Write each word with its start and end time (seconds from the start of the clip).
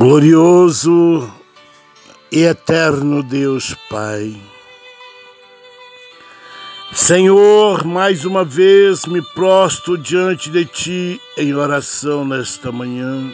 Glorioso 0.00 1.30
e 2.32 2.44
eterno 2.44 3.22
Deus 3.22 3.76
Pai. 3.90 4.34
Senhor, 6.90 7.84
mais 7.84 8.24
uma 8.24 8.42
vez 8.42 9.04
me 9.04 9.20
prostro 9.34 9.98
diante 9.98 10.48
de 10.48 10.64
Ti 10.64 11.20
em 11.36 11.54
oração 11.54 12.24
nesta 12.24 12.72
manhã. 12.72 13.30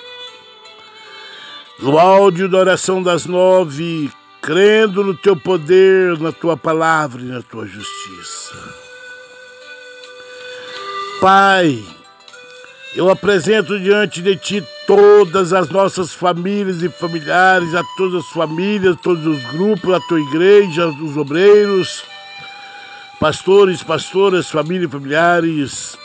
No 1.79 2.01
áudio 2.01 2.49
da 2.49 2.59
oração 2.59 3.01
das 3.01 3.27
nove, 3.27 4.11
crendo 4.43 5.05
no 5.05 5.15
Teu 5.15 5.37
poder, 5.37 6.19
na 6.19 6.33
Tua 6.33 6.57
palavra 6.57 7.23
e 7.23 7.27
na 7.27 7.43
Tua 7.43 7.65
justiça. 7.65 8.57
Pai, 11.21 11.81
eu 12.97 13.11
apresento 13.11 13.79
diante 13.79 14.23
de 14.23 14.35
Ti 14.37 14.65
todas 14.87 15.53
as 15.53 15.69
nossas 15.69 16.15
famílias 16.15 16.83
e 16.83 16.89
familiares, 16.89 17.75
a 17.75 17.85
todas 17.95 18.25
as 18.25 18.31
famílias, 18.31 18.97
todos 19.03 19.25
os 19.27 19.45
grupos, 19.53 19.95
a 19.95 20.01
Tua 20.01 20.19
igreja, 20.19 20.89
os 20.89 21.15
obreiros, 21.15 22.03
pastores, 23.21 23.83
pastoras, 23.83 24.51
famílias 24.51 24.89
e 24.89 24.93
familiares, 24.93 25.99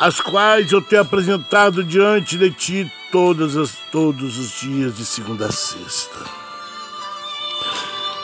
as 0.00 0.20
quais 0.20 0.72
eu 0.72 0.82
tenho 0.82 1.02
apresentado 1.02 1.84
diante 1.84 2.36
de 2.36 2.50
Ti 2.50 2.92
todas 3.12 3.56
as, 3.56 3.76
todos 3.92 4.36
os 4.36 4.60
dias 4.60 4.96
de 4.96 5.04
segunda 5.04 5.46
a 5.46 5.52
sexta. 5.52 6.18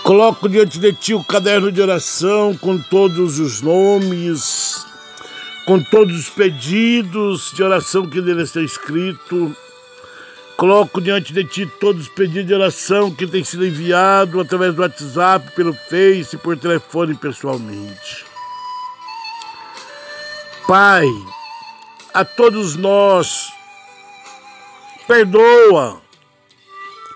Coloco 0.03 0.49
diante 0.49 0.81
de 0.81 0.93
Ti 0.93 1.15
o 1.15 1.23
caderno 1.23 1.71
de 1.71 1.81
oração 1.81 2.57
com 2.57 2.77
todos 2.79 3.39
os 3.39 3.63
nomes, 3.63 4.90
com 5.71 5.81
todos 5.81 6.19
os 6.19 6.29
pedidos 6.29 7.53
de 7.53 7.63
oração 7.63 8.05
que 8.05 8.21
nele 8.21 8.43
está 8.43 8.61
escrito. 8.61 9.55
Coloco 10.57 11.01
diante 11.01 11.33
de 11.33 11.45
Ti 11.45 11.65
todos 11.79 12.03
os 12.03 12.09
pedidos 12.09 12.49
de 12.49 12.55
oração 12.55 13.15
que 13.15 13.25
têm 13.25 13.45
sido 13.45 13.65
enviados 13.65 14.41
através 14.41 14.75
do 14.75 14.83
WhatsApp, 14.83 15.49
pelo 15.55 15.73
Face, 15.73 16.37
por 16.39 16.59
telefone 16.59 17.15
pessoalmente. 17.15 18.25
Pai, 20.67 21.07
a 22.15 22.25
todos 22.25 22.75
nós, 22.75 23.53
perdoa, 25.07 26.03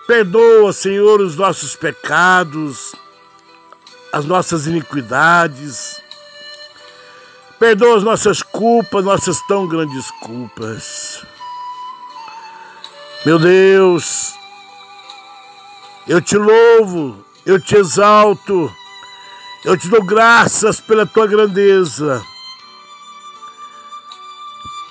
perdoa, 0.07 0.71
Senhor, 0.71 1.19
os 1.19 1.35
nossos 1.35 1.75
pecados, 1.75 2.95
as 4.13 4.23
nossas 4.23 4.65
iniquidades, 4.65 6.04
Perdoa 7.65 7.97
as 7.97 8.03
nossas 8.03 8.43
culpas, 8.43 9.03
nossas 9.03 9.41
tão 9.47 9.67
grandes 9.67 10.11
culpas. 10.21 11.25
Meu 13.25 13.39
Deus, 13.39 14.35
eu 16.07 16.21
te 16.21 16.37
louvo, 16.37 17.25
eu 17.43 17.59
te 17.59 17.75
exalto, 17.75 18.71
eu 19.63 19.75
te 19.75 19.87
dou 19.87 20.03
graças 20.03 20.79
pela 20.79 21.07
tua 21.07 21.25
grandeza, 21.25 22.23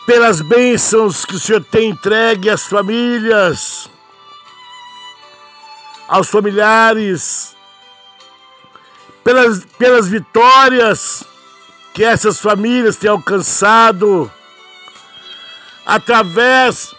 pelas 0.05 0.41
bênçãos 0.41 1.25
que 1.25 1.36
o 1.36 1.39
Senhor 1.39 1.62
tem 1.62 1.91
entregue 1.91 2.50
às 2.50 2.64
famílias, 2.64 3.89
aos 6.08 6.28
familiares, 6.28 7.56
pelas, 9.22 9.64
pelas 9.78 10.08
vitórias 10.08 11.25
que 11.95 12.03
essas 12.03 12.41
famílias 12.41 12.97
têm 12.97 13.09
alcançado 13.09 14.31
através 15.87 16.92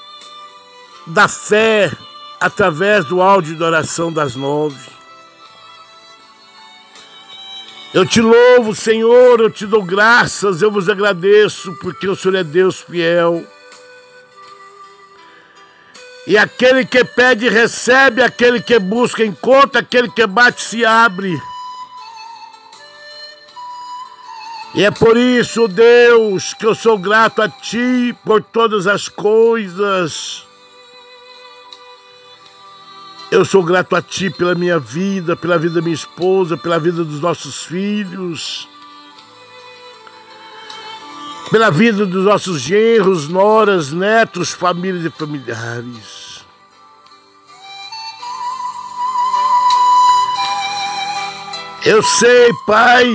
da 1.05 1.27
fé, 1.27 1.91
através 2.39 3.03
do 3.05 3.21
áudio 3.21 3.55
de 3.55 3.63
oração 3.63 4.11
das 4.11 4.35
nove. 4.35 4.95
Eu 7.93 8.05
te 8.05 8.21
louvo, 8.21 8.73
Senhor, 8.73 9.39
eu 9.41 9.49
te 9.49 9.65
dou 9.65 9.83
graças, 9.83 10.61
eu 10.61 10.71
vos 10.71 10.89
agradeço, 10.89 11.73
porque 11.81 12.07
o 12.07 12.15
Senhor 12.15 12.35
é 12.35 12.43
Deus 12.43 12.79
fiel. 12.81 13.45
E 16.25 16.37
aquele 16.37 16.85
que 16.85 17.03
pede, 17.03 17.49
recebe, 17.49 18.23
aquele 18.23 18.61
que 18.61 18.79
busca, 18.79 19.23
encontra, 19.23 19.81
aquele 19.81 20.09
que 20.09 20.25
bate, 20.25 20.61
se 20.61 20.85
abre. 20.85 21.37
E 24.75 24.83
é 24.83 24.91
por 24.91 25.15
isso, 25.15 25.69
Deus, 25.69 26.53
que 26.53 26.65
eu 26.65 26.75
sou 26.75 26.97
grato 26.97 27.41
a 27.41 27.47
Ti 27.47 28.13
por 28.25 28.43
todas 28.43 28.87
as 28.87 29.07
coisas. 29.07 30.45
Eu 33.31 33.45
sou 33.45 33.63
grato 33.63 33.95
a 33.95 34.01
Ti 34.01 34.29
pela 34.29 34.53
minha 34.53 34.77
vida, 34.77 35.33
pela 35.33 35.57
vida 35.57 35.75
da 35.75 35.81
minha 35.81 35.95
esposa, 35.95 36.57
pela 36.57 36.77
vida 36.77 37.05
dos 37.05 37.21
nossos 37.21 37.63
filhos, 37.63 38.67
pela 41.49 41.71
vida 41.71 42.05
dos 42.05 42.25
nossos 42.25 42.59
genros, 42.59 43.29
noras, 43.29 43.93
netos, 43.93 44.51
famílias 44.51 45.05
e 45.05 45.09
familiares. 45.09 46.43
Eu 51.85 52.03
sei, 52.03 52.51
Pai, 52.67 53.05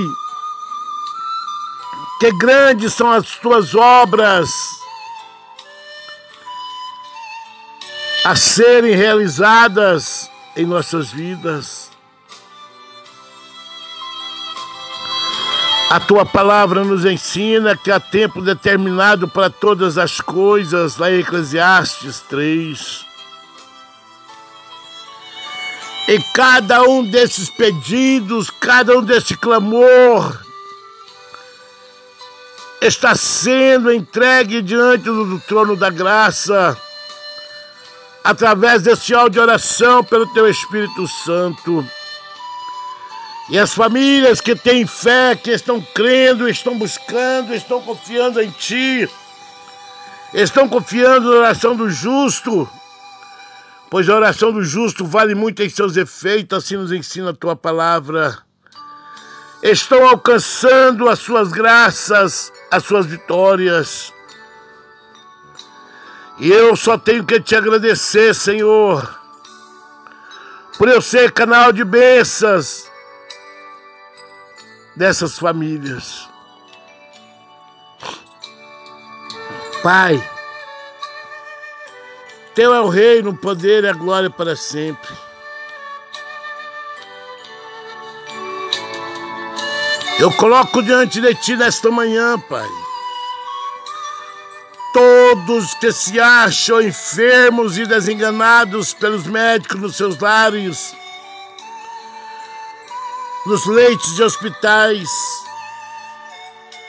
que 2.21 2.31
grandes 2.33 2.93
são 2.93 3.11
as 3.11 3.31
tuas 3.37 3.73
obras 3.73 4.47
a 8.23 8.35
serem 8.35 8.93
realizadas 8.93 10.29
em 10.55 10.63
nossas 10.63 11.11
vidas. 11.11 11.89
A 15.89 15.99
tua 15.99 16.23
palavra 16.23 16.83
nos 16.83 17.05
ensina 17.05 17.75
que 17.75 17.89
há 17.89 17.99
tempo 17.99 18.39
determinado 18.39 19.27
para 19.27 19.49
todas 19.49 19.97
as 19.97 20.21
coisas, 20.21 20.97
lá 20.97 21.09
em 21.09 21.21
Eclesiastes 21.21 22.19
3. 22.29 23.03
E 26.07 26.19
cada 26.35 26.83
um 26.83 27.03
desses 27.03 27.49
pedidos, 27.49 28.51
cada 28.51 28.95
um 28.95 29.01
desse 29.01 29.35
clamor, 29.35 30.50
está 32.81 33.13
sendo 33.13 33.93
entregue 33.93 34.59
diante 34.61 35.03
do 35.03 35.39
trono 35.41 35.75
da 35.75 35.91
graça, 35.91 36.75
através 38.23 38.81
desse 38.81 39.13
áudio 39.13 39.33
de 39.33 39.39
oração 39.39 40.03
pelo 40.03 40.25
teu 40.33 40.49
Espírito 40.49 41.07
Santo. 41.07 41.85
E 43.49 43.59
as 43.59 43.73
famílias 43.73 44.41
que 44.41 44.55
têm 44.55 44.87
fé, 44.87 45.35
que 45.35 45.51
estão 45.51 45.79
crendo, 45.93 46.49
estão 46.49 46.75
buscando, 46.77 47.53
estão 47.53 47.81
confiando 47.81 48.41
em 48.41 48.49
Ti, 48.49 49.07
estão 50.33 50.67
confiando 50.67 51.29
na 51.29 51.37
oração 51.37 51.75
do 51.75 51.89
justo, 51.89 52.67
pois 53.91 54.09
a 54.09 54.15
oração 54.15 54.51
do 54.51 54.63
justo 54.63 55.05
vale 55.05 55.35
muito 55.35 55.61
em 55.61 55.69
seus 55.69 55.97
efeitos, 55.97 56.57
assim 56.57 56.77
nos 56.77 56.91
ensina 56.91 57.29
a 57.29 57.35
Tua 57.35 57.55
palavra 57.55 58.41
estão 59.61 60.07
alcançando 60.07 61.07
as 61.07 61.19
suas 61.19 61.49
graças, 61.49 62.51
as 62.71 62.83
suas 62.83 63.05
vitórias. 63.05 64.13
E 66.39 66.49
eu 66.51 66.75
só 66.75 66.97
tenho 66.97 67.25
que 67.25 67.39
te 67.39 67.55
agradecer, 67.55 68.33
Senhor, 68.33 69.19
por 70.77 70.87
eu 70.87 71.01
ser 71.01 71.31
canal 71.31 71.71
de 71.71 71.83
bênçãos 71.83 72.89
dessas 74.95 75.37
famílias. 75.37 76.27
Pai, 79.83 80.23
Teu 82.55 82.73
é 82.73 82.81
o 82.81 82.89
reino, 82.89 83.31
o 83.31 83.37
poder 83.37 83.83
e 83.83 83.87
a 83.87 83.93
glória 83.93 84.29
para 84.29 84.55
sempre. 84.55 85.09
Eu 90.21 90.31
coloco 90.33 90.83
diante 90.83 91.19
de 91.19 91.33
ti 91.33 91.55
nesta 91.55 91.89
manhã, 91.89 92.37
Pai, 92.37 92.69
todos 94.93 95.73
que 95.73 95.91
se 95.91 96.19
acham 96.19 96.79
enfermos 96.79 97.75
e 97.75 97.87
desenganados 97.87 98.93
pelos 98.93 99.25
médicos 99.25 99.81
nos 99.81 99.95
seus 99.97 100.19
lares, 100.19 100.93
nos 103.47 103.65
leitos 103.65 104.15
de 104.15 104.21
hospitais, 104.21 105.09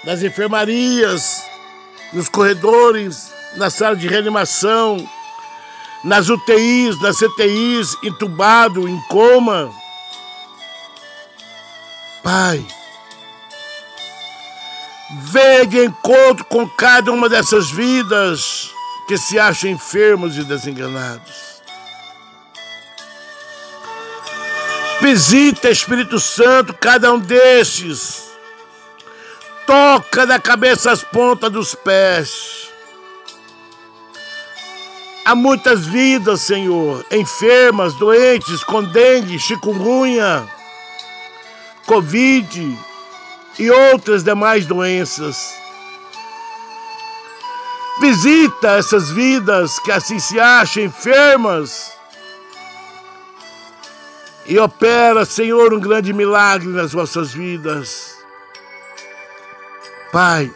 nas 0.05 0.23
enfermarias, 0.23 1.43
nos 2.13 2.29
corredores, 2.29 3.33
na 3.57 3.71
sala 3.71 3.97
de 3.97 4.09
reanimação, 4.09 5.09
nas 6.05 6.29
UTIs, 6.29 7.01
nas 7.01 7.17
CTIs, 7.17 7.97
entubado, 8.05 8.87
em 8.87 9.01
coma. 9.09 9.73
Pai, 12.23 12.63
Venha 15.15 15.67
de 15.67 15.85
encontro 15.85 16.43
com 16.47 16.67
cada 16.67 17.13
uma 17.13 17.29
dessas 17.29 17.71
vidas 17.71 18.71
que 19.07 19.19
se 19.19 19.39
acham 19.39 19.71
enfermos 19.71 20.39
e 20.39 20.45
desenganados. 20.45 21.61
Visita, 25.03 25.69
Espírito 25.69 26.19
Santo, 26.19 26.73
cada 26.73 27.13
um 27.13 27.19
destes. 27.19 28.23
Toca 29.67 30.27
da 30.27 30.39
cabeça 30.39 30.91
às 30.91 31.03
pontas 31.03 31.51
dos 31.51 31.75
pés. 31.75 32.71
Há 35.27 35.35
muitas 35.35 35.85
vidas, 35.87 36.41
Senhor, 36.41 37.05
enfermas, 37.11 37.95
doentes, 37.95 38.65
com 38.65 38.83
dengue, 38.83 39.39
chikungunya, 39.39 40.49
Covid 41.87 42.79
e 43.59 43.71
outras 43.71 44.25
demais 44.25 44.67
doenças. 44.67 45.55
Visita 48.01 48.73
essas 48.73 49.11
vidas 49.11 49.79
que 49.81 49.93
assim 49.93 50.19
se 50.19 50.41
acham 50.41 50.85
enfermas 50.85 51.93
e 54.47 54.59
opera, 54.59 55.25
Senhor, 55.25 55.73
um 55.73 55.79
grande 55.79 56.13
milagre 56.13 56.69
nas 56.69 56.93
vossas 56.93 57.33
vidas. 57.33 58.19
Pai, 60.11 60.53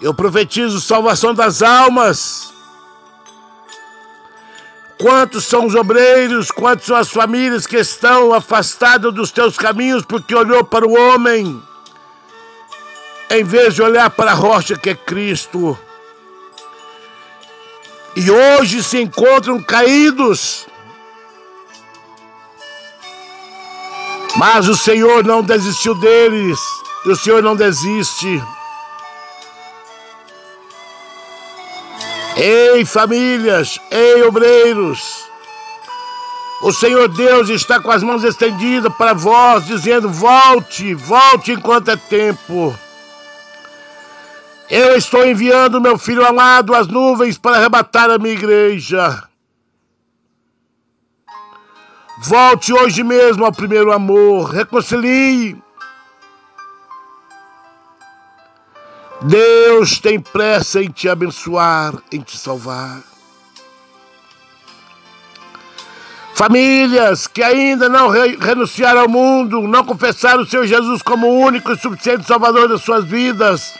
eu 0.00 0.14
profetizo 0.14 0.80
salvação 0.80 1.34
das 1.34 1.62
almas. 1.62 2.53
Quantos 5.04 5.44
são 5.44 5.66
os 5.66 5.74
obreiros, 5.74 6.50
quantos 6.50 6.86
são 6.86 6.96
as 6.96 7.10
famílias 7.10 7.66
que 7.66 7.76
estão 7.76 8.32
afastadas 8.32 9.12
dos 9.12 9.30
teus 9.30 9.58
caminhos 9.58 10.02
porque 10.02 10.34
olhou 10.34 10.64
para 10.64 10.88
o 10.88 10.94
homem, 10.94 11.62
em 13.28 13.44
vez 13.44 13.74
de 13.74 13.82
olhar 13.82 14.08
para 14.08 14.30
a 14.30 14.34
rocha 14.34 14.78
que 14.78 14.88
é 14.88 14.94
Cristo. 14.94 15.78
E 18.16 18.30
hoje 18.30 18.82
se 18.82 18.98
encontram 18.98 19.62
caídos 19.62 20.66
Mas 24.38 24.66
o 24.70 24.74
Senhor 24.74 25.22
não 25.22 25.42
desistiu 25.42 25.94
deles, 25.96 26.58
e 27.04 27.10
o 27.10 27.16
Senhor 27.16 27.42
não 27.42 27.54
desiste. 27.54 28.42
Ei, 32.36 32.84
famílias, 32.84 33.80
ei, 33.92 34.24
obreiros, 34.24 35.24
o 36.62 36.72
Senhor 36.72 37.08
Deus 37.08 37.48
está 37.48 37.78
com 37.78 37.90
as 37.90 38.02
mãos 38.02 38.24
estendidas 38.24 38.92
para 38.94 39.12
vós, 39.12 39.66
dizendo: 39.66 40.08
volte, 40.08 40.94
volte 40.94 41.52
enquanto 41.52 41.90
é 41.90 41.96
tempo. 41.96 42.74
Eu 44.68 44.96
estou 44.96 45.24
enviando 45.26 45.80
meu 45.80 45.98
filho 45.98 46.26
amado 46.26 46.74
às 46.74 46.88
nuvens 46.88 47.36
para 47.36 47.58
arrebatar 47.58 48.10
a 48.10 48.18
minha 48.18 48.34
igreja. 48.34 49.22
Volte 52.22 52.72
hoje 52.72 53.04
mesmo 53.04 53.44
ao 53.44 53.52
primeiro 53.52 53.92
amor, 53.92 54.48
reconcilie. 54.48 55.62
Deus 59.24 59.98
tem 59.98 60.20
pressa 60.20 60.82
em 60.82 60.90
te 60.90 61.08
abençoar, 61.08 61.94
em 62.12 62.20
te 62.20 62.36
salvar. 62.36 63.02
Famílias 66.34 67.26
que 67.26 67.42
ainda 67.42 67.88
não 67.88 68.10
re 68.10 68.36
renunciaram 68.36 69.00
ao 69.00 69.08
mundo, 69.08 69.62
não 69.62 69.82
confessaram 69.82 70.42
o 70.42 70.46
Senhor 70.46 70.66
Jesus 70.66 71.00
como 71.00 71.26
o 71.26 71.38
único 71.38 71.72
e 71.72 71.78
suficiente 71.78 72.26
Salvador 72.26 72.68
das 72.68 72.82
suas 72.82 73.06
vidas. 73.06 73.72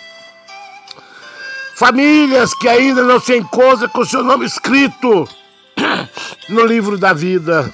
Famílias 1.75 2.55
que 2.55 2.69
ainda 2.69 3.03
não 3.03 3.21
se 3.21 3.37
encontram 3.37 3.89
com 3.91 4.01
o 4.01 4.07
seu 4.07 4.25
nome 4.25 4.47
escrito 4.47 5.29
no 6.49 6.65
livro 6.65 6.97
da 6.97 7.13
vida. 7.13 7.71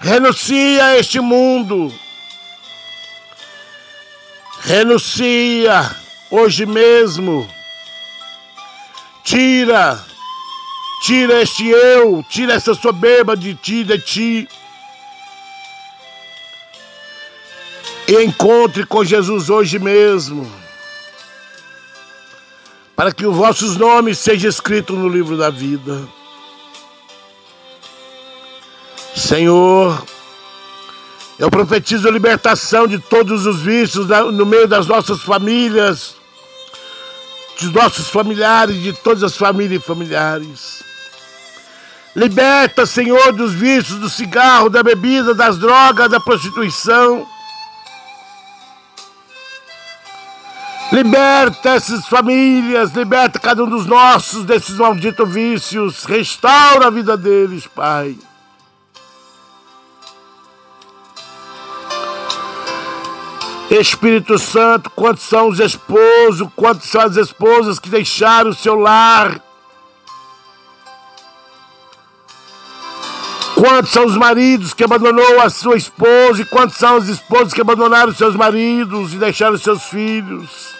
Renuncia 0.00 0.86
a 0.86 0.96
este 0.96 1.20
mundo. 1.20 1.92
Renuncia 4.66 5.94
hoje 6.28 6.66
mesmo. 6.66 7.48
Tira, 9.22 10.04
tira 11.02 11.40
este 11.40 11.68
eu, 11.68 12.24
tira 12.28 12.54
essa 12.54 12.74
soberba 12.74 13.36
de 13.36 13.54
ti, 13.54 13.84
de 13.84 13.96
ti. 14.00 14.48
E 18.08 18.24
encontre 18.24 18.84
com 18.84 19.04
Jesus 19.04 19.50
hoje 19.50 19.78
mesmo. 19.78 20.50
Para 22.96 23.12
que 23.12 23.24
os 23.24 23.36
vossos 23.36 23.76
nomes 23.76 24.18
sejam 24.18 24.50
escritos 24.50 24.98
no 24.98 25.08
livro 25.08 25.36
da 25.36 25.48
vida. 25.48 26.08
Senhor, 29.14 30.04
eu 31.38 31.50
profetizo 31.50 32.08
a 32.08 32.10
libertação 32.10 32.86
de 32.86 32.98
todos 32.98 33.44
os 33.44 33.60
vícios 33.60 34.08
no 34.08 34.46
meio 34.46 34.66
das 34.66 34.86
nossas 34.86 35.20
famílias, 35.20 36.14
dos 37.60 37.72
nossos 37.72 38.08
familiares, 38.08 38.80
de 38.80 38.92
todas 38.92 39.22
as 39.22 39.36
famílias 39.36 39.82
e 39.82 39.86
familiares. 39.86 40.82
Liberta, 42.14 42.86
Senhor, 42.86 43.32
dos 43.32 43.52
vícios 43.52 43.98
do 43.98 44.08
cigarro, 44.08 44.70
da 44.70 44.82
bebida, 44.82 45.34
das 45.34 45.58
drogas, 45.58 46.10
da 46.10 46.18
prostituição. 46.18 47.26
Liberta 50.90 51.70
essas 51.70 52.06
famílias, 52.06 52.92
liberta 52.92 53.38
cada 53.38 53.62
um 53.62 53.68
dos 53.68 53.84
nossos 53.84 54.46
desses 54.46 54.76
malditos 54.76 55.30
vícios. 55.30 56.04
Restaura 56.04 56.86
a 56.86 56.90
vida 56.90 57.18
deles, 57.18 57.66
Pai. 57.66 58.16
Espírito 63.80 64.38
Santo, 64.38 64.90
quantos 64.90 65.24
são 65.24 65.48
os 65.48 65.60
esposos, 65.60 66.48
quantos 66.56 66.88
são 66.88 67.00
as 67.00 67.16
esposas 67.16 67.78
que 67.78 67.88
deixaram 67.88 68.50
o 68.50 68.54
seu 68.54 68.74
lar? 68.74 69.40
Quantos 73.54 73.90
são 73.90 74.04
os 74.04 74.16
maridos 74.16 74.74
que 74.74 74.84
abandonou 74.84 75.40
a 75.40 75.48
sua 75.50 75.76
esposa 75.76 76.42
e 76.42 76.44
quantos 76.44 76.76
são 76.76 76.96
as 76.96 77.08
esposas 77.08 77.52
que 77.52 77.60
abandonaram 77.60 78.14
seus 78.14 78.34
maridos 78.34 79.12
e 79.14 79.16
deixaram 79.16 79.56
seus 79.58 79.82
filhos? 79.84 80.74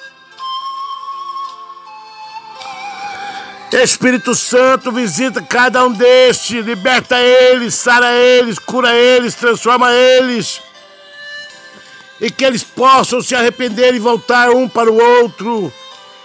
Espírito 3.73 4.35
Santo 4.35 4.91
visita 4.91 5.43
cada 5.43 5.85
um 5.85 5.93
destes, 5.93 6.65
liberta 6.65 7.21
eles, 7.21 7.75
sara 7.75 8.12
eles, 8.12 8.59
cura 8.59 8.95
eles, 8.95 9.35
transforma 9.35 9.93
eles 9.93 10.62
e 12.21 12.31
que 12.31 12.45
eles 12.45 12.63
possam 12.63 13.21
se 13.21 13.35
arrepender 13.35 13.95
e 13.95 13.99
voltar 13.99 14.51
um 14.51 14.69
para 14.69 14.91
o 14.91 14.97
outro 14.97 15.73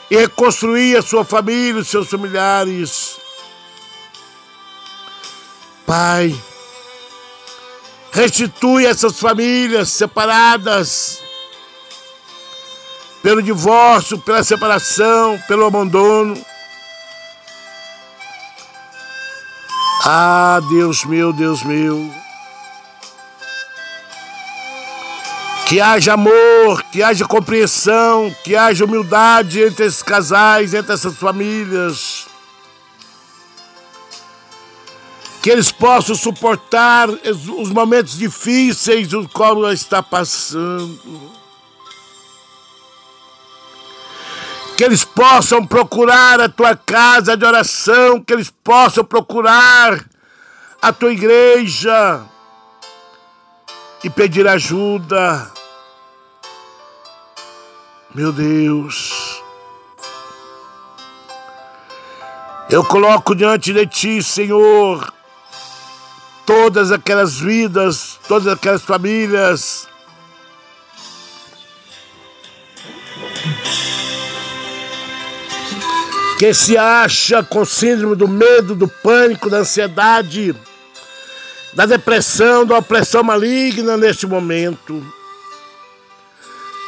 e 0.10 0.18
reconstruir 0.18 0.98
a 0.98 1.02
sua 1.02 1.24
família, 1.24 1.82
os 1.82 1.88
seus 1.88 2.10
familiares. 2.10 3.18
Pai, 5.86 6.34
restitui 8.12 8.86
essas 8.86 9.20
famílias 9.20 9.90
separadas 9.90 11.22
pelo 13.22 13.42
divórcio, 13.42 14.18
pela 14.20 14.44
separação, 14.44 15.40
pelo 15.48 15.66
abandono. 15.66 16.44
Ah, 20.04 20.60
Deus 20.70 21.06
meu, 21.06 21.32
Deus 21.32 21.64
meu. 21.64 22.21
Que 25.72 25.80
haja 25.80 26.16
amor, 26.16 26.84
que 26.92 27.02
haja 27.02 27.26
compreensão, 27.26 28.30
que 28.44 28.58
haja 28.58 28.84
humildade 28.84 29.62
entre 29.62 29.86
esses 29.86 30.04
casais, 30.04 30.74
entre 30.74 30.92
essas 30.92 31.16
famílias. 31.16 32.28
Que 35.42 35.50
eles 35.50 35.72
possam 35.72 36.14
suportar 36.14 37.08
os 37.10 37.70
momentos 37.70 38.18
difíceis 38.18 39.08
do 39.08 39.30
qual 39.30 39.72
está 39.72 40.04
passando. 40.04 41.32
Que 44.76 44.84
eles 44.84 45.06
possam 45.06 45.66
procurar 45.66 46.42
a 46.42 46.50
tua 46.50 46.76
casa 46.76 47.38
de 47.38 47.46
oração, 47.46 48.22
que 48.22 48.34
eles 48.34 48.54
possam 48.62 49.06
procurar 49.06 50.04
a 50.82 50.92
tua 50.92 51.14
igreja 51.14 52.26
e 54.04 54.10
pedir 54.10 54.46
ajuda 54.50 55.61
meu 58.14 58.34
Deus, 58.34 59.42
eu 62.70 62.84
coloco 62.84 63.34
diante 63.34 63.72
de 63.72 63.88
Ti, 63.88 64.22
Senhor, 64.22 65.14
todas 66.46 66.92
aquelas 66.92 67.40
vidas, 67.40 68.20
todas 68.28 68.52
aquelas 68.52 68.82
famílias. 68.82 69.88
Que 76.38 76.54
se 76.54 76.78
acha 76.78 77.44
com 77.44 77.64
síndrome 77.64 78.16
do 78.16 78.28
medo, 78.28 78.76
do 78.76 78.88
pânico, 78.88 79.50
da 79.50 79.60
ansiedade, 79.60 80.56
da 81.74 81.86
depressão, 81.86 82.66
da 82.66 82.78
opressão 82.78 83.24
maligna 83.24 83.96
neste 83.96 84.28
momento. 84.28 85.02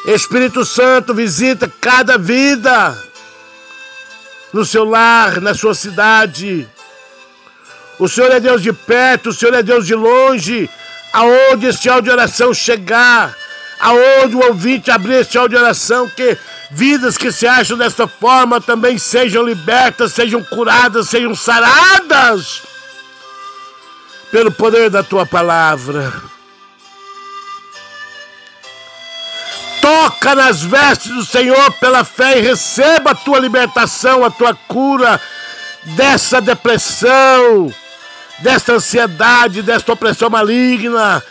Espírito 0.06 0.66
Santo 0.66 1.14
visita 1.14 1.72
cada 1.80 2.18
vida 2.18 2.98
no 4.52 4.66
seu 4.66 4.84
lar, 4.84 5.40
na 5.40 5.54
sua 5.54 5.74
cidade. 5.74 6.68
O 7.98 8.10
Senhor 8.10 8.32
é 8.32 8.40
Deus 8.40 8.62
de 8.62 8.74
perto, 8.74 9.30
o 9.30 9.34
Senhor 9.34 9.54
é 9.54 9.64
Deus 9.64 9.88
de 9.88 9.96
longe. 9.96 10.70
Aonde 11.14 11.68
este 11.68 11.88
áudio 11.90 12.06
de 12.06 12.12
oração 12.12 12.54
chegar, 12.54 13.36
aonde 13.80 14.36
o 14.36 14.46
ouvinte 14.46 14.92
abrir 14.92 15.16
este 15.16 15.38
áudio 15.38 15.58
de 15.58 15.64
oração, 15.64 16.10
que 16.10 16.38
vidas 16.72 17.18
que 17.18 17.32
se 17.32 17.48
acham 17.48 17.78
desta 17.78 18.08
forma 18.08 18.60
também 18.60 18.98
sejam 18.98 19.44
libertas, 19.44 20.14
sejam 20.14 20.44
curadas, 20.44 21.10
sejam 21.10 21.36
saradas 21.36 22.64
pelo 24.32 24.52
poder 24.52 24.90
da 24.90 25.04
tua 25.04 25.26
palavra. 25.26 26.33
Toca 29.84 30.34
nas 30.34 30.62
vestes 30.62 31.12
do 31.12 31.26
Senhor 31.26 31.74
pela 31.74 32.06
fé 32.06 32.40
e 32.40 32.42
receba 32.42 33.12
a 33.12 33.16
tua 33.16 33.38
libertação, 33.38 34.24
a 34.24 34.30
tua 34.30 34.56
cura 34.56 35.20
dessa 35.98 36.40
depressão, 36.40 37.70
desta 38.40 38.76
ansiedade, 38.76 39.62
desta 39.62 39.92
opressão 39.92 40.30
maligna, 40.30 41.22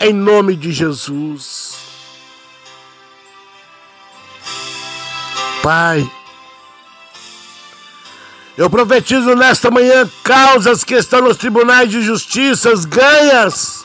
em 0.00 0.12
nome 0.12 0.56
de 0.56 0.72
Jesus. 0.72 1.76
Pai, 5.62 6.10
eu 8.58 8.68
profetizo 8.68 9.36
nesta 9.36 9.70
manhã 9.70 10.10
causas 10.24 10.82
que 10.82 10.94
estão 10.94 11.20
nos 11.20 11.36
tribunais 11.36 11.88
de 11.88 12.02
justiça 12.02 12.72
ganhas 12.88 13.75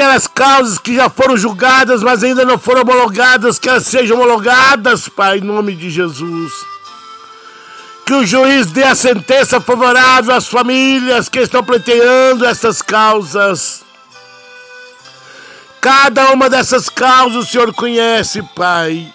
aquelas 0.00 0.26
causas 0.26 0.78
que 0.78 0.94
já 0.94 1.10
foram 1.10 1.36
julgadas, 1.36 2.02
mas 2.02 2.24
ainda 2.24 2.42
não 2.42 2.58
foram 2.58 2.80
homologadas, 2.80 3.58
que 3.58 3.68
elas 3.68 3.86
sejam 3.86 4.16
homologadas, 4.16 5.10
Pai, 5.10 5.38
em 5.38 5.42
nome 5.42 5.74
de 5.74 5.90
Jesus. 5.90 6.52
Que 8.06 8.14
o 8.14 8.26
juiz 8.26 8.66
dê 8.68 8.82
a 8.82 8.94
sentença 8.94 9.60
favorável 9.60 10.34
às 10.34 10.48
famílias 10.48 11.28
que 11.28 11.40
estão 11.40 11.62
pleiteando 11.62 12.46
essas 12.46 12.80
causas. 12.80 13.82
Cada 15.82 16.30
uma 16.32 16.48
dessas 16.48 16.88
causas 16.88 17.44
o 17.44 17.46
Senhor 17.46 17.72
conhece, 17.74 18.42
Pai. 18.56 19.06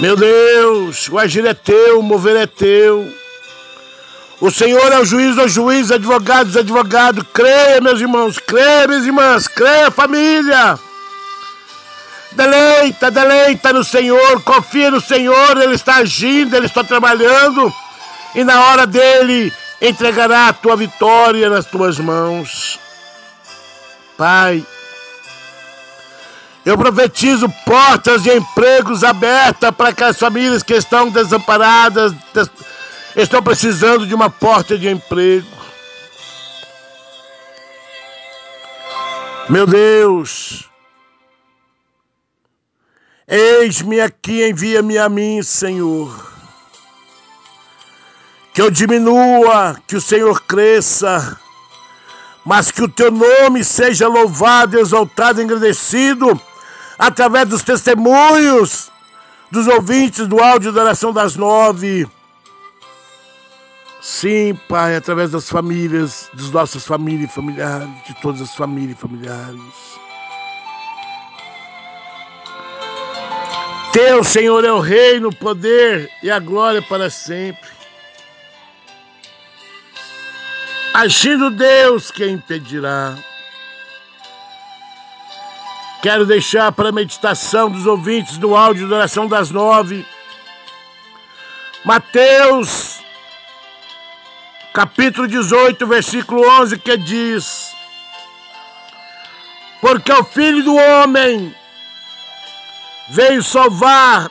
Meu 0.00 0.16
Deus, 0.16 1.06
o 1.10 1.18
agir 1.18 1.44
é 1.44 1.52
teu, 1.52 2.00
o 2.00 2.02
mover 2.02 2.34
é 2.34 2.46
teu. 2.46 3.21
O 4.42 4.50
Senhor 4.50 4.90
é 4.90 4.98
o 4.98 5.04
juiz 5.04 5.36
dos 5.36 5.52
juízes, 5.52 5.92
advogados, 5.92 6.56
advogado. 6.56 7.24
Creia, 7.26 7.80
meus 7.80 8.00
irmãos, 8.00 8.40
creia, 8.40 8.88
minhas 8.88 9.06
irmãs, 9.06 9.46
creia, 9.46 9.88
família. 9.88 10.76
Deleita, 12.32 13.08
deleita 13.08 13.72
no 13.72 13.84
Senhor, 13.84 14.42
confia 14.42 14.90
no 14.90 15.00
Senhor, 15.00 15.56
Ele 15.58 15.76
está 15.76 15.98
agindo, 15.98 16.56
Ele 16.56 16.66
está 16.66 16.82
trabalhando, 16.82 17.72
e 18.34 18.42
na 18.42 18.64
hora 18.64 18.84
dele 18.84 19.52
entregará 19.80 20.48
a 20.48 20.52
tua 20.52 20.74
vitória 20.74 21.48
nas 21.48 21.66
tuas 21.66 22.00
mãos. 22.00 22.80
Pai, 24.18 24.66
eu 26.66 26.76
profetizo 26.76 27.48
portas 27.64 28.24
de 28.24 28.36
empregos 28.36 29.04
abertas 29.04 29.70
para 29.70 29.90
aquelas 29.90 30.18
famílias 30.18 30.64
que 30.64 30.74
estão 30.74 31.10
desamparadas, 31.10 32.12
des 32.34 32.50
estão 33.16 33.42
precisando 33.42 34.06
de 34.06 34.14
uma 34.14 34.30
porta 34.30 34.78
de 34.78 34.88
emprego. 34.88 35.46
Meu 39.48 39.66
Deus, 39.66 40.68
eis-me 43.26 44.00
aqui, 44.00 44.48
envia-me 44.48 44.96
a 44.96 45.08
mim, 45.08 45.42
Senhor. 45.42 46.32
Que 48.54 48.62
eu 48.62 48.70
diminua, 48.70 49.76
que 49.86 49.96
o 49.96 50.00
Senhor 50.00 50.42
cresça, 50.42 51.38
mas 52.44 52.70
que 52.70 52.82
o 52.82 52.88
teu 52.88 53.10
nome 53.10 53.64
seja 53.64 54.06
louvado, 54.08 54.78
exaltado, 54.78 55.42
engrandecido, 55.42 56.40
através 56.98 57.48
dos 57.48 57.62
testemunhos 57.62 58.90
dos 59.50 59.66
ouvintes 59.66 60.26
do 60.26 60.40
áudio 60.40 60.72
da 60.72 60.82
oração 60.82 61.12
das 61.12 61.36
nove 61.36 62.08
Sim, 64.02 64.58
Pai, 64.68 64.96
através 64.96 65.30
das 65.30 65.48
famílias, 65.48 66.28
das 66.34 66.50
nossas 66.50 66.84
famílias 66.84 67.30
e 67.30 67.32
familiares, 67.32 67.88
de 68.04 68.12
todas 68.20 68.40
as 68.40 68.52
famílias 68.52 68.98
e 68.98 69.00
familiares. 69.00 69.60
Teu, 73.92 74.24
Senhor, 74.24 74.64
é 74.64 74.72
o 74.72 74.80
reino, 74.80 75.28
o 75.28 75.36
poder 75.36 76.10
e 76.20 76.32
a 76.32 76.40
glória 76.40 76.82
para 76.82 77.08
sempre. 77.08 77.70
Agindo 80.92 81.48
Deus, 81.52 82.10
quem 82.10 82.32
impedirá? 82.32 83.16
Quero 86.02 86.26
deixar 86.26 86.72
para 86.72 86.88
a 86.88 86.92
meditação 86.92 87.70
dos 87.70 87.86
ouvintes 87.86 88.36
do 88.36 88.56
áudio 88.56 88.88
da 88.88 88.96
oração 88.96 89.28
das 89.28 89.52
nove. 89.52 90.04
Mateus 91.84 92.91
capítulo 94.72 95.28
18, 95.28 95.86
versículo 95.86 96.48
11, 96.60 96.78
que 96.78 96.96
diz: 96.96 97.74
Porque 99.80 100.12
o 100.12 100.24
filho 100.24 100.62
do 100.62 100.74
homem 100.74 101.54
veio 103.10 103.42
salvar 103.42 104.30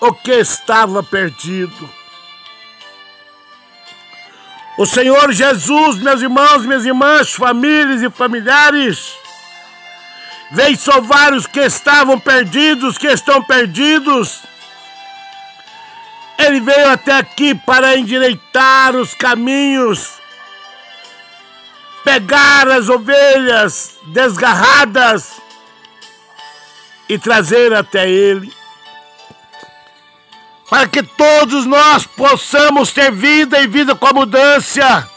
o 0.00 0.12
que 0.12 0.32
estava 0.32 1.02
perdido. 1.02 1.90
O 4.78 4.86
Senhor 4.86 5.32
Jesus, 5.32 5.98
meus 5.98 6.22
irmãos, 6.22 6.64
minhas 6.64 6.84
irmãs, 6.84 7.32
famílias 7.32 8.02
e 8.02 8.10
familiares, 8.10 9.12
veio 10.50 10.76
salvar 10.76 11.32
os 11.32 11.46
que 11.46 11.60
estavam 11.60 12.18
perdidos, 12.18 12.98
que 12.98 13.06
estão 13.06 13.42
perdidos 13.42 14.40
ele 16.46 16.60
veio 16.60 16.88
até 16.90 17.12
aqui 17.12 17.54
para 17.54 17.96
endireitar 17.96 18.94
os 18.96 19.14
caminhos, 19.14 20.20
pegar 22.04 22.68
as 22.68 22.88
ovelhas 22.88 23.96
desgarradas 24.06 25.40
e 27.08 27.18
trazer 27.18 27.72
até 27.72 28.08
Ele. 28.08 28.52
Para 30.68 30.88
que 30.88 31.02
todos 31.02 31.66
nós 31.66 32.06
possamos 32.06 32.92
ter 32.92 33.12
vida 33.12 33.60
e 33.60 33.66
vida 33.66 33.94
com 33.94 34.06
abundância 34.06 35.08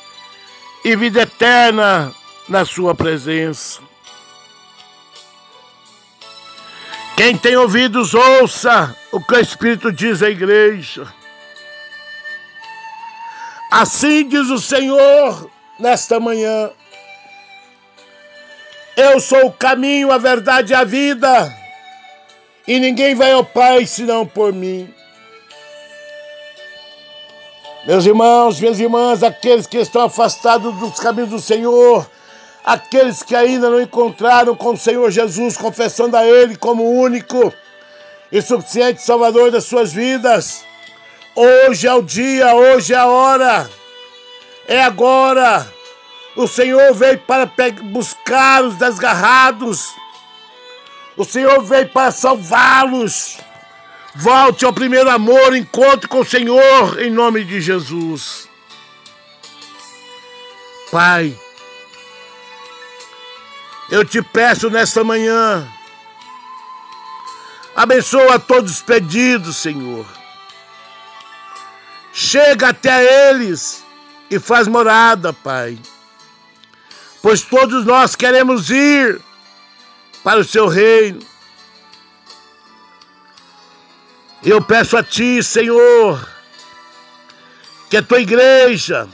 e 0.83 0.95
vida 0.95 1.21
eterna 1.21 2.13
na 2.49 2.65
Sua 2.65 2.93
presença. 2.93 3.81
Quem 7.15 7.37
tem 7.37 7.55
ouvidos, 7.55 8.13
ouça 8.13 8.93
o 9.09 9.21
que 9.21 9.35
o 9.35 9.39
Espírito 9.39 9.89
diz 9.89 10.21
à 10.21 10.29
igreja. 10.29 11.07
Assim 13.71 14.27
diz 14.27 14.49
o 14.49 14.59
Senhor 14.59 15.49
nesta 15.79 16.19
manhã. 16.19 16.71
Eu 18.95 19.19
sou 19.19 19.47
o 19.47 19.51
caminho, 19.51 20.11
a 20.11 20.17
verdade 20.17 20.71
e 20.71 20.75
a 20.75 20.85
vida, 20.85 21.53
e 22.65 22.79
ninguém 22.79 23.13
vai 23.13 23.31
ao 23.31 23.43
Pai 23.43 23.85
senão 23.85 24.25
por 24.25 24.53
mim. 24.53 24.93
Meus 27.85 28.05
irmãos, 28.05 28.59
minhas 28.59 28.79
irmãs, 28.79 29.21
aqueles 29.21 29.67
que 29.67 29.77
estão 29.77 30.03
afastados 30.03 30.73
dos 30.79 30.99
caminhos 30.99 31.29
do 31.29 31.39
Senhor, 31.39 32.09
aqueles 32.63 33.21
que 33.21 33.35
ainda 33.35 33.69
não 33.69 33.79
encontraram 33.79 34.55
com 34.55 34.71
o 34.71 34.77
Senhor 34.77 35.11
Jesus, 35.11 35.55
confessando 35.55 36.17
a 36.17 36.25
Ele 36.25 36.55
como 36.55 36.83
único 36.83 37.53
e 38.31 38.41
suficiente 38.41 39.03
Salvador 39.03 39.51
das 39.51 39.65
suas 39.65 39.93
vidas. 39.93 40.64
Hoje 41.35 41.85
é 41.85 41.93
o 41.93 42.01
dia, 42.01 42.55
hoje 42.55 42.93
é 42.93 42.97
a 42.97 43.07
hora, 43.07 43.69
é 44.69 44.81
agora. 44.81 45.69
O 46.33 46.47
Senhor 46.47 46.93
veio 46.93 47.19
para 47.19 47.51
buscar 47.83 48.63
os 48.63 48.75
desgarrados, 48.75 49.93
o 51.17 51.25
Senhor 51.25 51.61
veio 51.61 51.89
para 51.89 52.11
salvá-los. 52.11 53.37
Volte 54.15 54.63
ao 54.63 54.71
primeiro 54.71 55.09
amor, 55.09 55.53
encontre 55.53 56.07
com 56.07 56.19
o 56.19 56.25
Senhor 56.25 57.01
em 57.01 57.11
nome 57.11 57.43
de 57.43 57.59
Jesus. 57.59 58.47
Pai, 60.89 61.37
eu 63.89 64.05
te 64.05 64.21
peço 64.21 64.69
nesta 64.69 65.03
manhã, 65.03 65.67
abençoa 67.75 68.39
todos 68.39 68.71
os 68.71 68.81
pedidos, 68.81 69.57
Senhor. 69.57 70.05
Chega 72.25 72.69
até 72.69 73.29
eles 73.29 73.85
e 74.31 74.39
faz 74.39 74.67
morada, 74.67 75.31
Pai. 75.31 75.77
Pois 77.21 77.43
todos 77.43 77.85
nós 77.85 78.15
queremos 78.15 78.71
ir 78.71 79.21
para 80.23 80.39
o 80.39 80.43
seu 80.43 80.67
reino. 80.67 81.21
Eu 84.43 84.59
peço 84.59 84.97
a 84.97 85.03
Ti, 85.03 85.43
Senhor, 85.43 86.27
que 87.91 87.97
a 87.97 88.01
tua 88.01 88.19
igreja 88.19 89.07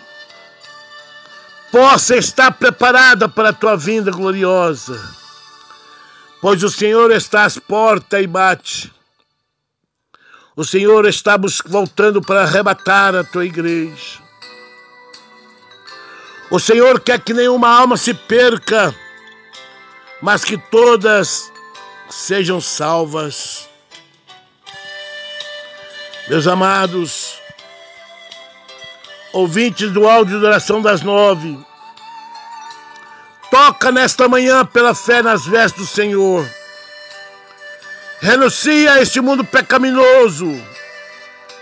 possa 1.69 2.15
estar 2.15 2.53
preparada 2.53 3.27
para 3.27 3.49
a 3.49 3.53
tua 3.53 3.75
vinda 3.75 4.09
gloriosa, 4.09 4.97
pois 6.39 6.63
o 6.63 6.69
Senhor 6.69 7.11
está 7.11 7.43
às 7.43 7.59
portas 7.59 8.23
e 8.23 8.27
bate. 8.27 9.00
O 10.55 10.65
Senhor 10.65 11.05
está 11.05 11.37
voltando 11.65 12.21
para 12.21 12.43
arrebatar 12.43 13.15
a 13.15 13.23
tua 13.23 13.45
igreja. 13.45 14.19
O 16.49 16.59
Senhor 16.59 16.99
quer 16.99 17.21
que 17.21 17.33
nenhuma 17.33 17.69
alma 17.69 17.95
se 17.95 18.13
perca, 18.13 18.93
mas 20.21 20.43
que 20.43 20.57
todas 20.57 21.49
sejam 22.09 22.59
salvas. 22.59 23.69
Meus 26.27 26.45
amados, 26.47 27.39
ouvintes 29.31 29.89
do 29.91 30.07
áudio 30.07 30.39
de 30.39 30.45
oração 30.45 30.81
das 30.81 31.01
nove, 31.01 31.57
toca 33.49 33.89
nesta 33.89 34.27
manhã 34.27 34.65
pela 34.65 34.93
fé 34.93 35.21
nas 35.21 35.45
vestes 35.45 35.81
do 35.81 35.87
Senhor. 35.87 36.45
Renuncia 38.21 38.93
a 38.93 39.01
este 39.01 39.19
mundo 39.19 39.43
pecaminoso, 39.43 40.47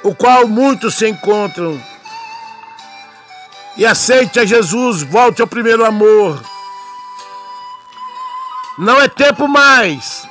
o 0.03 0.13
qual 0.13 0.45
muitos 0.45 0.95
se 0.95 1.07
encontram. 1.07 1.81
E 3.77 3.85
aceite 3.85 4.41
a 4.41 4.45
Jesus, 4.45 5.01
volte 5.03 5.41
ao 5.41 5.47
primeiro 5.47 5.85
amor. 5.85 6.43
Não 8.77 8.99
é 8.99 9.07
tempo 9.07 9.47
mais 9.47 10.27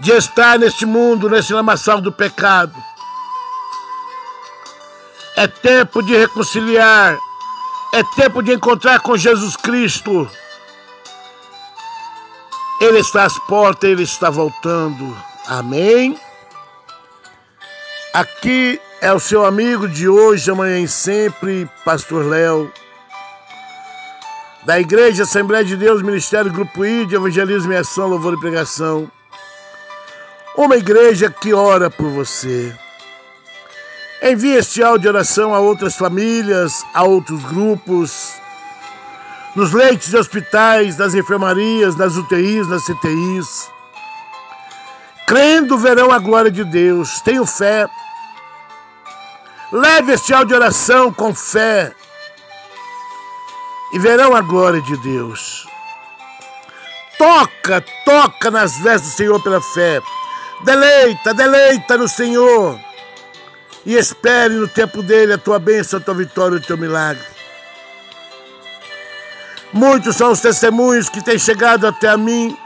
de 0.00 0.12
estar 0.12 0.58
neste 0.58 0.84
mundo, 0.84 1.30
nesse 1.30 1.54
lamaçal 1.54 2.02
do 2.02 2.12
pecado. 2.12 2.74
É 5.36 5.46
tempo 5.46 6.02
de 6.02 6.14
reconciliar. 6.14 7.18
É 7.94 8.02
tempo 8.14 8.42
de 8.42 8.52
encontrar 8.52 9.00
com 9.00 9.16
Jesus 9.16 9.56
Cristo. 9.56 10.30
Ele 12.80 12.98
está 12.98 13.24
às 13.24 13.38
portas, 13.40 13.88
ele 13.88 14.02
está 14.02 14.28
voltando. 14.28 15.16
Amém? 15.46 16.18
Aqui 18.12 18.80
é 19.00 19.12
o 19.12 19.20
seu 19.20 19.44
amigo 19.44 19.88
de 19.88 20.08
hoje, 20.08 20.50
amanhã 20.50 20.80
e 20.80 20.88
sempre, 20.88 21.68
Pastor 21.84 22.24
Léo, 22.24 22.70
da 24.64 24.80
Igreja 24.80 25.22
Assembleia 25.22 25.64
de 25.64 25.76
Deus, 25.76 26.02
Ministério 26.02 26.52
Grupo 26.52 26.84
I 26.84 27.06
de 27.06 27.14
Evangelismo 27.14 27.72
e 27.72 27.76
Ação, 27.76 28.08
Louvor 28.08 28.34
e 28.34 28.40
Pregação. 28.40 29.10
Uma 30.56 30.76
igreja 30.76 31.30
que 31.30 31.54
ora 31.54 31.90
por 31.90 32.08
você. 32.10 32.74
Envie 34.22 34.56
este 34.56 34.82
áudio 34.82 35.02
de 35.02 35.08
oração 35.08 35.54
a 35.54 35.60
outras 35.60 35.94
famílias, 35.94 36.84
a 36.94 37.04
outros 37.04 37.42
grupos, 37.44 38.32
nos 39.56 39.72
leitos 39.72 40.08
de 40.08 40.18
hospitais, 40.18 40.98
nas 40.98 41.14
enfermarias, 41.14 41.96
nas 41.96 42.14
UTIs, 42.14 42.68
nas 42.68 42.84
CTIs. 42.84 43.70
Crendo 45.26 45.78
verão 45.78 46.12
a 46.12 46.18
glória 46.18 46.50
de 46.50 46.62
Deus. 46.62 47.20
Tenho 47.22 47.46
fé. 47.46 47.88
Leve 49.72 50.12
este 50.12 50.32
áudio 50.34 50.48
de 50.48 50.54
oração 50.54 51.12
com 51.12 51.34
fé 51.34 51.92
e 53.94 53.98
verão 53.98 54.36
a 54.36 54.42
glória 54.42 54.80
de 54.82 54.96
Deus. 54.98 55.66
Toca, 57.16 57.82
toca 58.04 58.50
nas 58.50 58.76
vestes 58.78 59.10
do 59.10 59.16
Senhor 59.16 59.42
pela 59.42 59.60
fé. 59.60 60.02
Deleita, 60.64 61.32
deleita 61.32 61.96
no 61.96 62.06
Senhor 62.06 62.78
e 63.86 63.94
espere 63.94 64.54
no 64.54 64.68
tempo 64.68 65.02
dele 65.02 65.32
a 65.32 65.38
tua 65.38 65.58
bênção, 65.58 65.98
a 65.98 66.02
tua 66.02 66.14
vitória, 66.14 66.58
o 66.58 66.60
teu 66.60 66.76
milagre. 66.76 67.35
Muitos 69.76 70.16
são 70.16 70.32
os 70.32 70.40
testemunhos 70.40 71.10
que 71.10 71.22
têm 71.22 71.38
chegado 71.38 71.86
até 71.86 72.08
a 72.08 72.16
mim. 72.16 72.56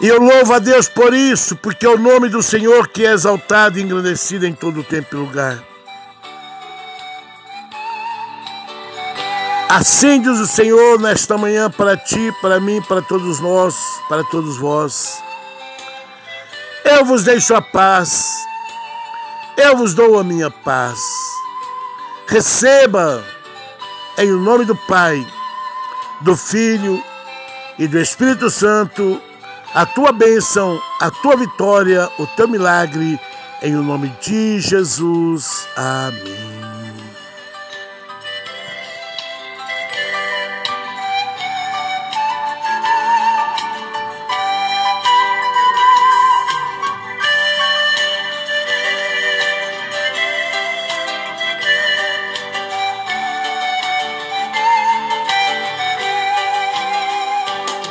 E 0.00 0.08
eu 0.08 0.18
louvo 0.18 0.54
a 0.54 0.58
Deus 0.58 0.88
por 0.88 1.12
isso, 1.12 1.54
porque 1.54 1.84
é 1.84 1.88
o 1.90 1.98
nome 1.98 2.30
do 2.30 2.42
Senhor 2.42 2.88
que 2.88 3.04
é 3.04 3.12
exaltado 3.12 3.78
e 3.78 3.82
engrandecido 3.82 4.46
em 4.46 4.54
todo 4.54 4.80
o 4.80 4.84
tempo 4.84 5.14
e 5.14 5.18
lugar. 5.18 5.62
Diz 10.22 10.38
o 10.38 10.46
Senhor 10.46 10.98
nesta 10.98 11.36
manhã 11.36 11.70
para 11.70 11.94
ti, 11.94 12.34
para 12.40 12.58
mim, 12.58 12.80
para 12.80 13.02
todos 13.02 13.38
nós, 13.40 13.74
para 14.08 14.24
todos 14.24 14.56
vós. 14.56 15.22
Eu 16.86 17.04
vos 17.04 17.22
deixo 17.22 17.54
a 17.54 17.60
paz, 17.60 18.46
eu 19.58 19.76
vos 19.76 19.92
dou 19.92 20.18
a 20.18 20.24
minha 20.24 20.50
paz. 20.50 20.98
Receba, 22.26 23.22
em 24.20 24.32
nome 24.32 24.66
do 24.66 24.76
Pai, 24.76 25.26
do 26.20 26.36
Filho 26.36 27.02
e 27.78 27.88
do 27.88 27.98
Espírito 27.98 28.50
Santo, 28.50 29.20
a 29.74 29.86
tua 29.86 30.12
bênção, 30.12 30.78
a 31.00 31.10
tua 31.10 31.36
vitória, 31.36 32.06
o 32.18 32.26
teu 32.26 32.46
milagre, 32.46 33.18
em 33.62 33.72
nome 33.72 34.12
de 34.20 34.60
Jesus. 34.60 35.66
Amém. 35.74 36.59